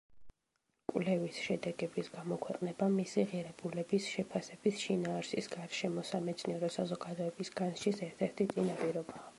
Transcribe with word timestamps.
კვლევის 0.91 1.41
შედეგების 1.47 2.09
გამოქვეყნება 2.13 2.87
მისი 2.95 3.25
ღირებულების 3.33 4.09
შეფასების, 4.15 4.81
შინაარსის 4.87 5.51
გარშემო 5.53 6.07
სამეცნიერო 6.15 6.73
საზოგადოების 6.81 7.59
განსჯის 7.63 8.05
ერთ-ერთი 8.11 8.53
წინაპირობაა. 8.57 9.27